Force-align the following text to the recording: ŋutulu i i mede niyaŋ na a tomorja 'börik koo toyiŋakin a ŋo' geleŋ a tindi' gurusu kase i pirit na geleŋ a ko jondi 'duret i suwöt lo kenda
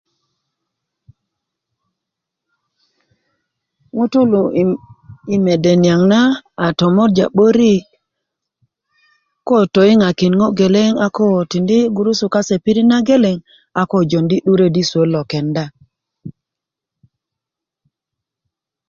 ŋutulu 3.95 4.43
i 4.61 4.63
i 5.33 5.35
mede 5.45 5.73
niyaŋ 5.81 6.01
na 6.11 6.19
a 6.63 6.65
tomorja 6.79 7.25
'börik 7.31 7.85
koo 9.47 9.63
toyiŋakin 9.73 10.33
a 10.35 10.37
ŋo' 10.39 10.55
geleŋ 10.59 10.91
a 11.05 11.07
tindi' 11.51 11.91
gurusu 11.95 12.25
kase 12.33 12.55
i 12.59 12.61
pirit 12.63 12.87
na 12.89 12.97
geleŋ 13.07 13.37
a 13.79 13.81
ko 13.91 13.97
jondi 14.09 14.37
'duret 14.43 14.75
i 14.81 14.83
suwöt 14.89 15.09
lo 15.13 15.21
kenda 15.31 15.65